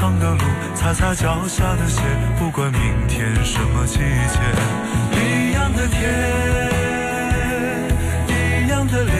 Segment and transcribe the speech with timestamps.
[0.00, 0.38] 长的路，
[0.74, 2.00] 擦擦脚下的鞋，
[2.38, 4.40] 不管明天什么季节，
[5.12, 6.00] 一样的天，
[8.26, 9.12] 一样的脸，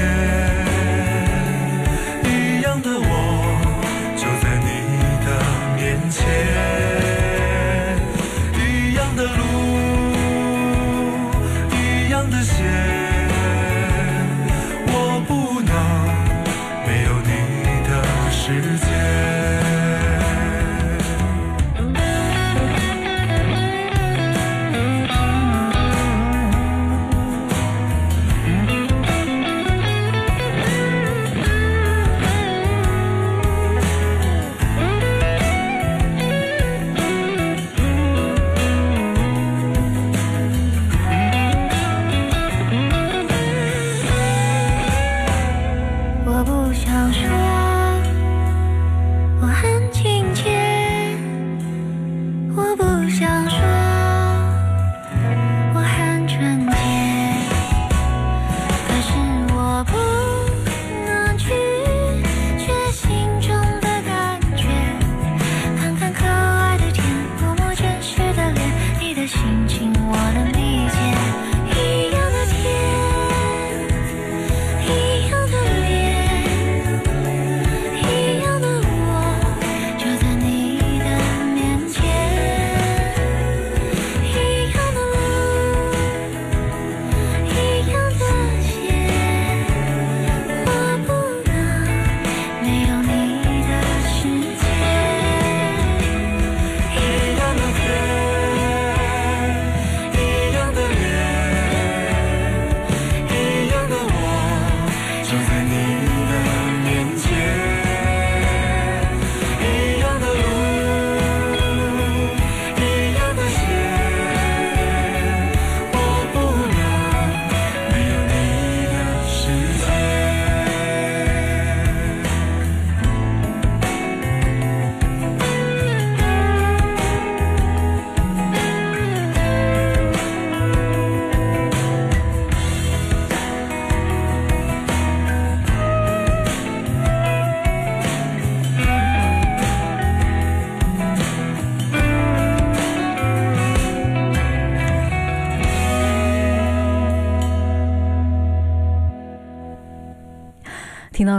[46.70, 47.49] 不想说，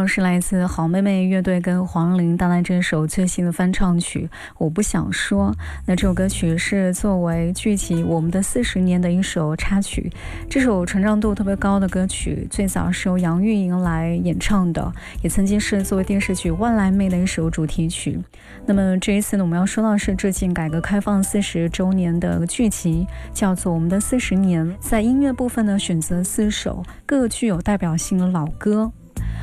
[0.02, 5.52] 到是来自好妹妹乐队跟黄龄带来这首最新的翻唱曲《我不想说》。
[5.86, 10.12] 那这首歌曲是作为剧集《我们的四十年》的一首插曲。
[10.50, 14.92] 这首传唱度特别高的歌曲，最早是由杨钰莹来演唱的，
[15.22, 18.20] 也曾经是作为电视剧《万来妹》的一首主题曲。
[18.66, 24.66] 那么这一次呢，我们要说到是致敬改革开放四十周年的剧集，叫做《我们的四十年》。
[24.80, 28.92] 在音乐部分呢，选择四首各具有代表性的老歌。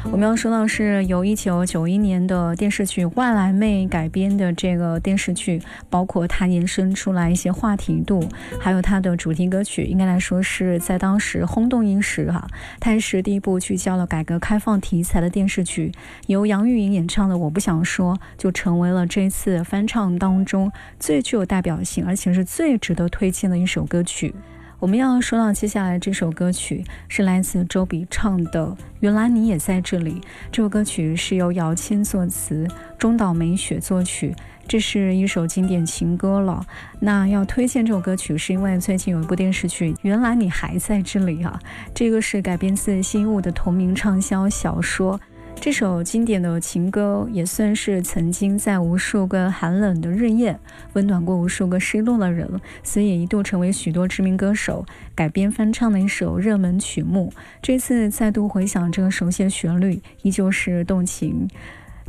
[0.04, 5.60] 我们要说到是由一九九一年的电视剧《外来妹》改编的这个电视剧，
[5.90, 8.26] 包括它延伸出来一些话题度，
[8.60, 12.46] 还有它的主题歌曲，应该来说是在当时轰动一时哈。
[12.80, 15.92] 它是第一部聚焦了改革开放题材的电视剧，
[16.26, 24.34] 由杨钰莹演唱的《我不想说》就成为了这次翻唱当中最具有代表性，而且是最值得推荐的一首歌曲。
[24.80, 28.66] 我们要说到接下来这首歌曲是来自周笔畅的
[29.00, 30.20] 《原来你也在这里》。
[30.52, 32.64] 这首歌曲是由姚谦作词，
[32.96, 34.32] 中岛美雪作曲。
[34.68, 36.64] 这是一首经典情歌了。
[37.00, 41.58] 那要推荐这首歌曲，是因为最近有一部电视剧《原来你还在这里》啊，
[41.92, 45.18] 这个是改编自新物的同名畅销小说。
[45.60, 50.58] 这首经典的情歌也算是曾经在无数个寒冷的日夜
[50.94, 52.48] 温暖过无数个失落的人，
[52.82, 57.32] 所以也一度成为许多知名歌手改编翻唱的一首热门曲目。
[57.60, 61.48] 这次再度回想这个熟悉的旋律，依旧是动情。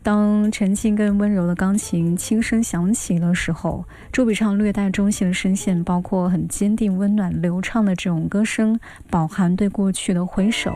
[0.02, 8.80] 当沉静更温柔的钢琴轻声响起的时候，周笔畅略带中性的声线，包括很坚定、温暖、流畅的这种歌声，
[9.10, 10.74] 饱含对过去的回首。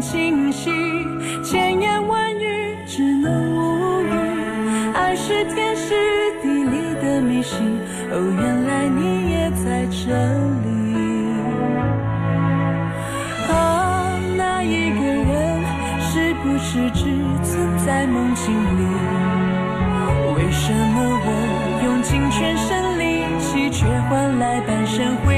[0.00, 0.70] 清晰，
[1.42, 4.10] 千言万语只能无语。
[4.94, 5.94] 爱是天时
[6.42, 7.58] 地利的迷信，
[8.10, 10.14] 哦，原来你也在这
[10.64, 10.68] 里。
[13.50, 15.64] 啊，那一个人
[16.00, 17.04] 是不是只
[17.42, 18.84] 存在梦境里？
[20.36, 21.28] 为什么我
[21.84, 23.02] 用尽全身力
[23.40, 23.68] 气？
[23.70, 25.37] 却换来半生回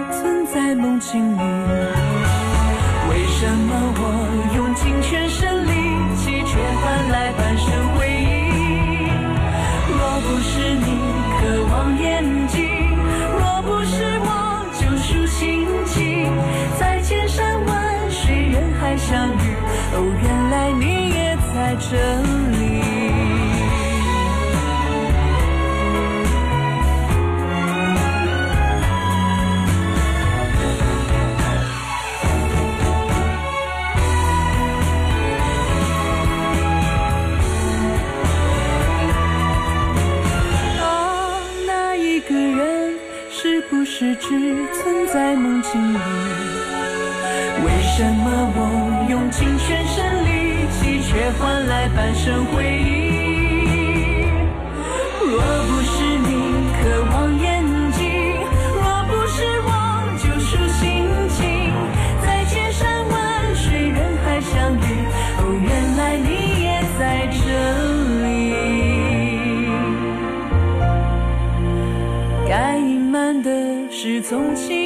[21.91, 22.21] 在这
[22.51, 22.71] 里。
[43.33, 44.27] 是不是只
[44.71, 45.97] 存在梦境里，
[47.65, 48.59] 为什么我
[49.09, 50.40] 用尽全身力，
[51.21, 54.25] 却换来半生回忆？
[55.21, 55.37] 若
[55.67, 56.31] 不是你
[56.81, 58.01] 渴望眼睛，
[58.73, 59.69] 若不是我
[60.17, 61.39] 救赎心情，
[62.25, 63.15] 在千山万
[63.55, 64.81] 水人海相遇，
[65.37, 66.27] 哦，原来你
[66.63, 66.99] 也在
[67.37, 67.39] 这
[68.25, 68.25] 里。
[72.49, 73.51] 该隐瞒的。
[73.91, 74.80] 事总清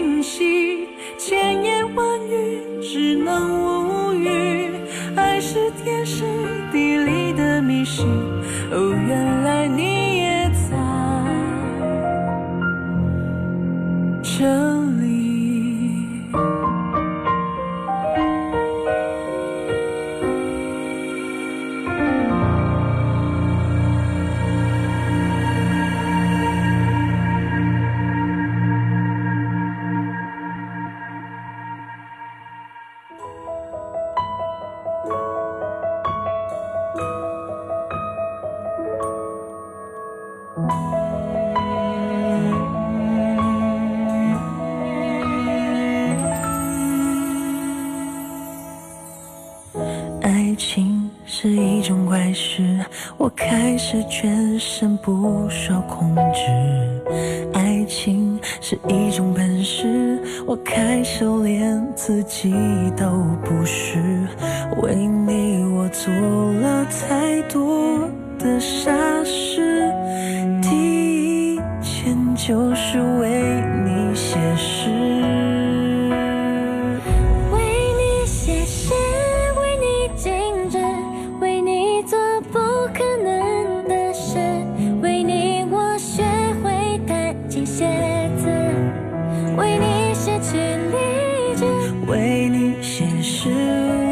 [89.58, 91.66] 为你失去理智
[92.08, 93.50] 为你写诗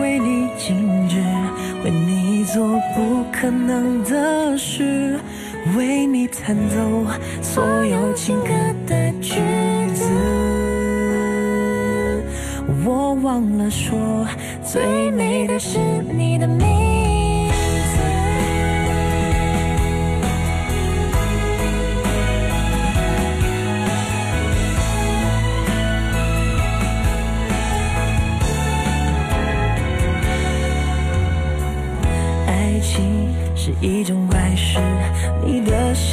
[0.02, 1.22] 为你静止
[1.84, 5.20] 为你做不可能的事
[5.78, 7.06] 为你弹奏
[7.42, 8.48] 所有情歌
[8.88, 9.40] 的句
[9.94, 10.10] 子
[12.86, 14.26] 我忘了说
[14.64, 15.12] 最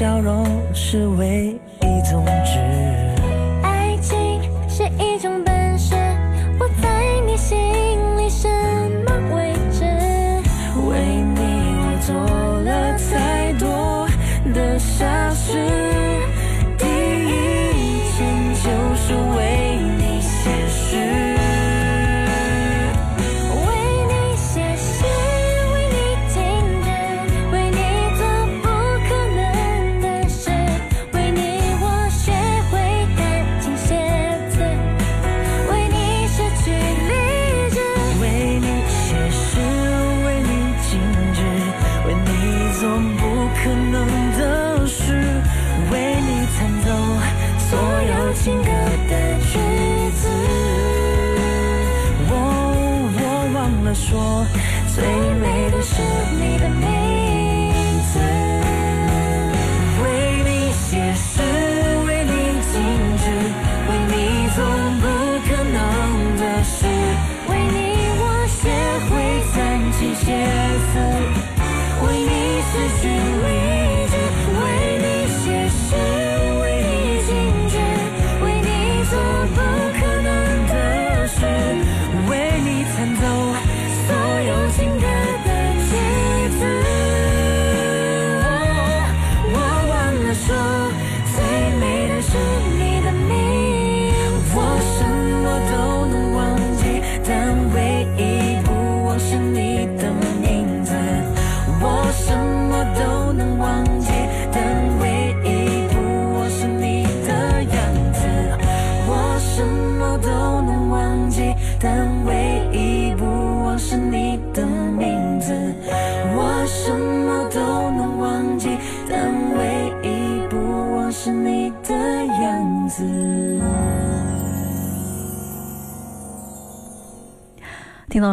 [0.01, 1.50] 笑容是唯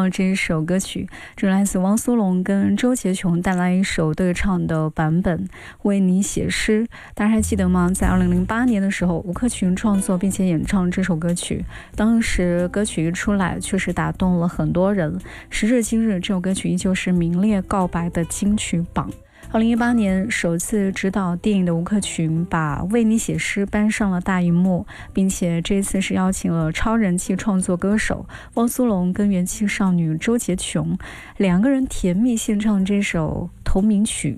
[0.09, 5.45] 这一首歌曲，这来自汪苏泷跟周杰琼带来一首对唱的版本，
[5.83, 6.83] 《为你写诗》。
[7.13, 7.91] 大家还记得吗？
[7.93, 11.63] 在二零零八年的时候，吴克群创作并且演唱这首歌曲，
[11.95, 15.19] 当时歌曲一出来，确实打动了很多人。
[15.49, 19.09] 时至今日，这首歌曲依旧是名列告白的金曲榜。
[19.49, 30.97] 二零一八年首次执导电影的吴克群把《为你写诗》搬上了大荧幕，并且这次是邀请了超人气创作歌手汪苏泷跟元气少女周洁琼
[31.37, 34.37] 两个人甜蜜献唱这首同名曲。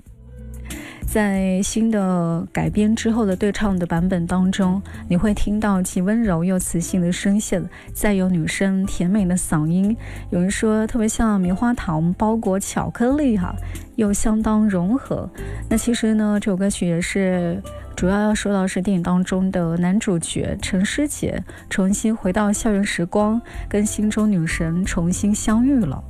[1.06, 9.96] 在新的改编之后的对唱的版本当中，你会听到既温柔又磁性的声线，再有女生甜美的嗓音。
[10.30, 13.52] 有人说特别像棉花糖包裹巧克力哈，
[13.96, 15.28] 又相当融合。
[15.68, 17.60] 那其实呢，这首歌曲也是
[17.96, 26.00] 主要要说到是电影当中的男主角陈师姐重新回到校园时光，跟心中女神重新相遇了。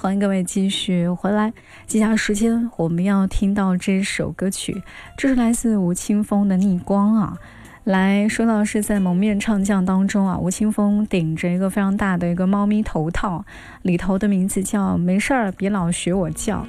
[0.00, 1.52] 欢迎各位继续回来。
[1.88, 4.80] 接下来时间我们要听到这首歌曲，
[5.16, 7.36] 这是来自吴青峰的《逆光》啊。
[7.82, 13.44] 来说到是在蒙面唱将当中啊，吴青峰顶着一个非常大的一个猫咪头套，
[13.82, 16.64] 里头的名字叫“没事儿别老学我叫”。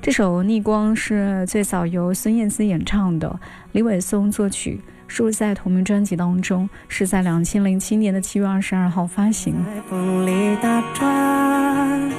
[0.00, 3.38] 这首《逆光》是最早由孙燕姿演唱的，
[3.72, 4.80] 李伟松作曲。
[5.08, 9.54] 收在同名专辑当中，是在两千零七年的七月二十二号发行。
[9.88, 12.10] 风里打转，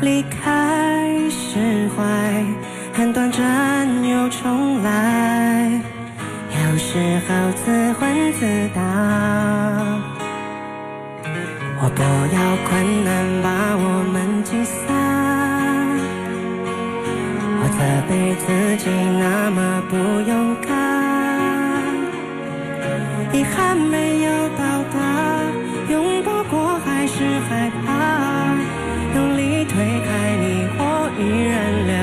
[0.00, 2.44] 离开释怀，
[2.92, 5.80] 很短暂又重来，
[6.50, 8.80] 有时候自问自答。
[11.82, 13.08] 我不要困难
[13.42, 14.78] 把我们击散，
[17.58, 18.44] 我责备自
[18.84, 19.96] 己那么不
[20.28, 20.69] 勇敢。
[23.32, 24.98] 遗憾没有到达，
[25.88, 28.56] 拥抱过还是害怕，
[29.14, 29.72] 用力推
[30.04, 30.82] 开你，我
[31.16, 31.54] 依然
[31.86, 31.94] 留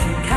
[0.00, 0.31] you can.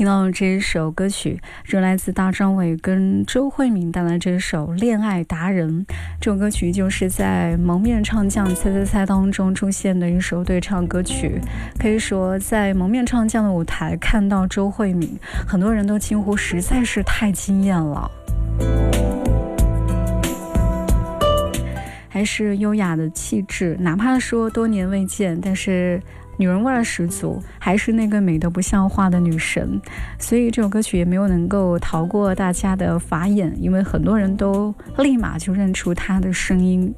[0.00, 5.84] 听到这一首歌曲，是来自大张伟跟周慧敏带来这首《恋爱达人》。
[6.18, 11.38] 这首歌曲就是在《蒙面唱将猜猜猜》当中出现的一首对唱歌曲。
[11.78, 18.10] 可以说，在《蒙面唱将》的舞台看到周慧敏，很多人都惊呼实在是太惊艳了，
[22.08, 26.00] 还是优雅的气质，哪怕说多年未见，但是。
[26.40, 29.78] 女人味儿十足，还是那个美得不像话的女神，
[30.18, 36.94] 所以这首歌曲也没有能够逃过大家的法眼，因为很多人都立马就认出她的声音。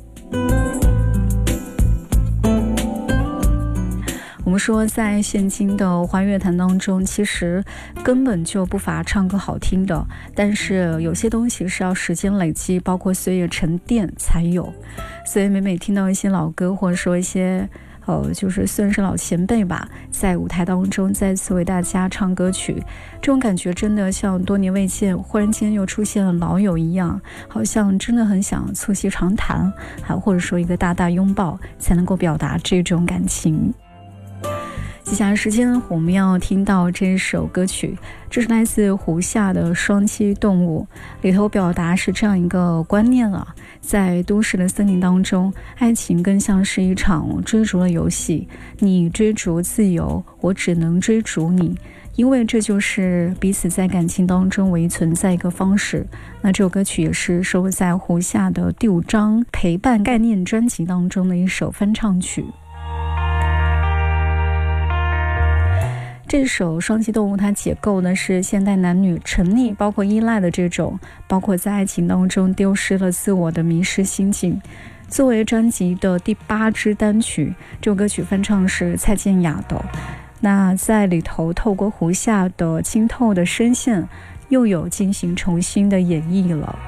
[4.45, 7.65] 我们说，在现今的华语乐坛当中，其实
[8.05, 14.73] 根本就不乏唱歌好听的，但是有些东西是要时间累积，包括岁月沉淀才有。
[15.27, 17.69] 所以每每听到一些老歌，或者说一些。
[18.07, 22.83] 呃，就是算是老前辈吧，在舞台当中再次为大家唱歌曲，
[23.21, 33.73] 这种感觉真的像多年未见，忽然间又出现了老友一样，好像真的很想促膝长谈，还或者说一个大大拥抱，才能够表达这种感情。
[35.05, 37.99] 接下来时间我们要听到这首歌曲，
[38.31, 40.87] 这是来自胡夏的《双栖动物》，
[41.23, 43.55] 里头表达是这样一个观念啊。
[43.81, 48.49] 在都市的森林当中，爱情更像是一场追逐的游戏。
[48.79, 51.77] 你追逐自由，我只能追逐你，
[52.15, 56.07] 因为这就是彼此在感情当中唯一存在一个方式。
[56.41, 62.47] 那这首歌曲也是收录在胡夏的第五张陪伴概念专辑当中的一首翻唱曲。
[66.33, 74.59] 这首《双栖动物》它解构呢是现代男女沉溺、包括依赖的这种，包括在爱情当中丢失了自我的迷失心境。
[75.09, 79.79] 作为专辑的第八支单曲，这首歌曲翻唱是蔡健雅的。
[80.41, 84.09] 那在里头，透过胡夏的清透的声线，
[84.49, 86.79] 又有进行重新的演绎了。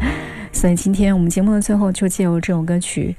[0.50, 3.14] 所以今天我们节目的最后，就借由这首歌曲。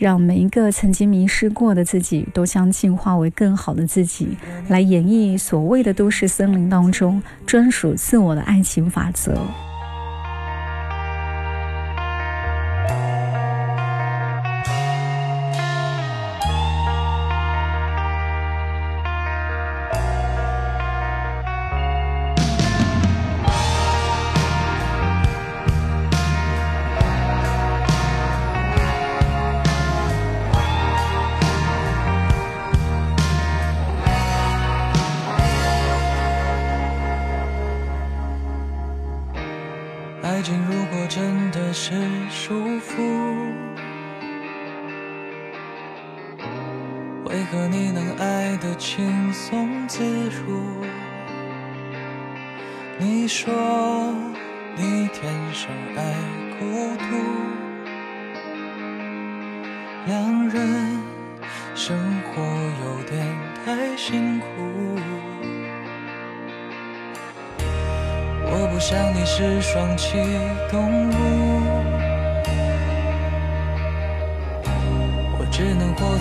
[0.00, 4.34] 让每一个曾经迷失过的自己，都将进化为更好的自己，
[4.68, 9.36] 来演绎所谓的都市森林当中专属自我的爱情法则。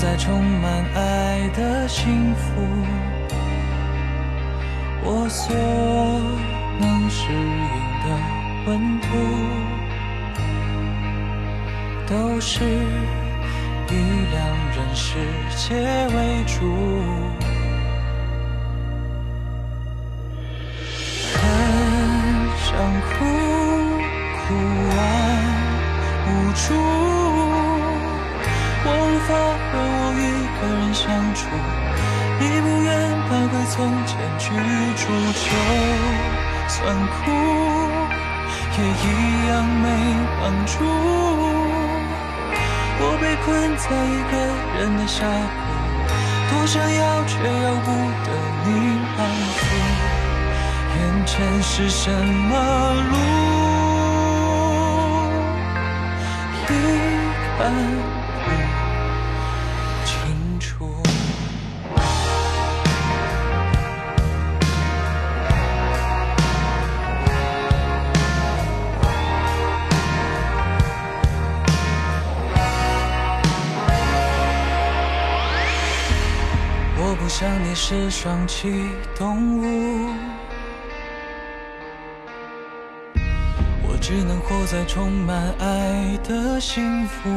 [0.01, 2.61] 在充满爱的幸福，
[5.03, 5.53] 我所
[6.79, 7.37] 能适应
[8.05, 8.07] 的
[8.65, 9.07] 温度，
[12.07, 13.93] 都是以
[14.31, 14.39] 两
[14.71, 15.19] 人世
[15.57, 15.75] 界
[16.15, 16.55] 为主，
[21.35, 21.37] 很
[22.63, 23.11] 想哭，
[24.47, 24.55] 哭
[24.95, 24.97] 完
[26.25, 27.18] 无助。
[29.31, 29.37] 我无法
[29.71, 30.21] 让我一
[30.57, 31.39] 个人相处，
[32.39, 32.89] 你不愿
[33.29, 34.49] 搬回从前居
[34.97, 35.05] 住，
[35.37, 35.45] 就
[36.67, 37.13] 算哭
[38.75, 39.05] 也一
[39.47, 39.51] 样
[39.83, 39.85] 没
[40.41, 40.73] 帮助。
[43.01, 44.33] 我被困在一个
[44.79, 45.61] 人的峡谷，
[46.49, 47.87] 多想要却要不
[48.25, 48.27] 得
[48.65, 48.67] 你
[49.15, 49.19] 安
[49.55, 49.61] 抚，
[50.97, 52.51] 眼前是什么
[53.11, 53.13] 路？
[56.67, 56.69] 一
[57.59, 58.18] 看。
[77.29, 80.11] 想你是双栖动物，
[83.87, 87.29] 我只能活在充满爱的幸福。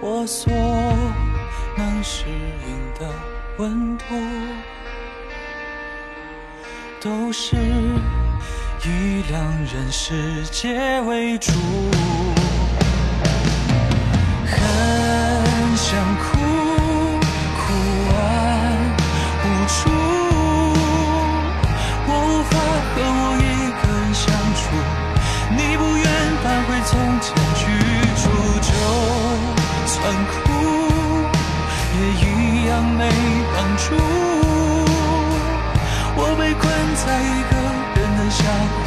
[0.00, 0.52] 我所
[1.76, 3.08] 能适应的
[3.58, 4.04] 温度，
[7.00, 7.54] 都是
[8.84, 11.52] 以两人世界为主。
[14.44, 16.33] 很想哭，哭
[32.74, 33.08] 样没
[33.54, 33.94] 帮助。
[36.16, 36.62] 我被困
[36.96, 37.52] 在一个
[37.94, 38.42] 人的峡
[38.74, 38.86] 谷，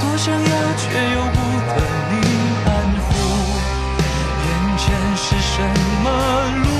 [0.00, 1.38] 多想要却又不
[1.68, 1.72] 得
[2.10, 2.12] 你
[2.64, 2.68] 安
[3.04, 3.06] 抚。
[4.44, 4.46] 眼
[4.78, 4.84] 前
[5.16, 5.54] 是什
[6.02, 6.06] 么
[6.64, 6.73] 路？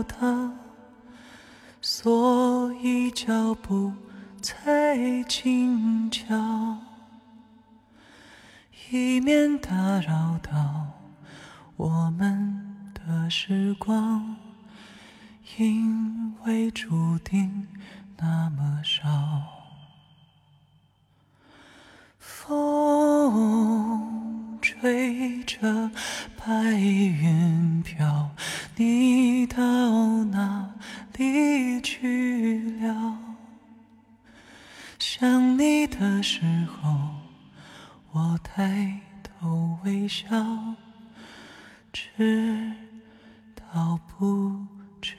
[0.00, 0.50] 已料到？
[1.80, 3.92] 所以脚步
[4.42, 6.78] 才轻巧，
[8.90, 10.88] 以免打扰到
[11.76, 14.36] 我们的时光，
[15.58, 17.68] 因为注定
[18.16, 19.02] 那么少。
[22.18, 22.54] 风
[24.60, 25.90] 吹着
[26.36, 28.30] 白云飘，
[28.76, 30.74] 你到哪
[31.16, 33.18] 里去了？
[34.98, 37.10] 想你的时候，
[38.12, 40.26] 我抬头微笑，
[41.92, 42.72] 知
[43.54, 44.66] 道不
[45.00, 45.16] 知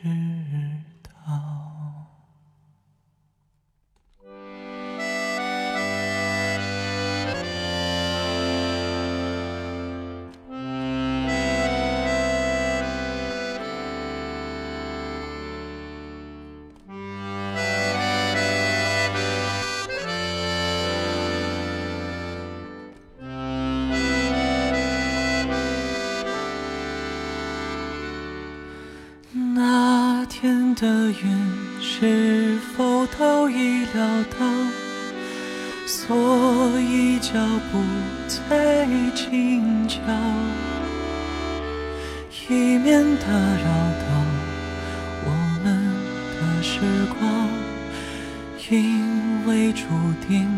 [49.38, 49.86] 因为注
[50.28, 50.50] 定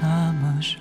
[0.00, 0.78] 那么少。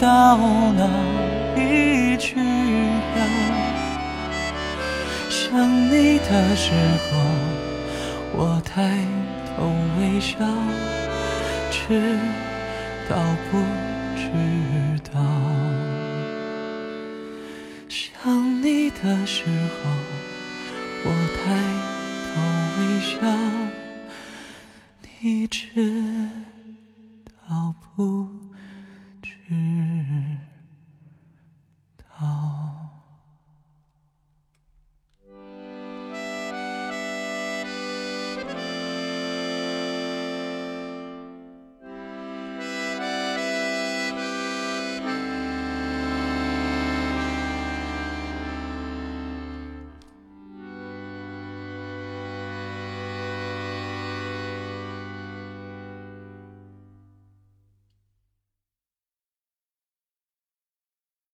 [0.00, 0.86] 到哪
[1.56, 3.20] 里去了？
[5.28, 6.72] 想你的时
[7.10, 7.18] 候，
[8.32, 9.04] 我抬
[9.56, 9.66] 头
[9.98, 10.38] 微笑，
[11.70, 12.16] 知
[13.08, 13.16] 道
[13.50, 13.58] 不
[14.14, 14.22] 知
[15.12, 15.18] 道？
[17.88, 19.90] 想你的时候，
[21.04, 21.42] 我抬
[22.28, 22.32] 头
[22.78, 23.16] 微笑，
[25.20, 25.58] 你知
[27.48, 28.37] 道不？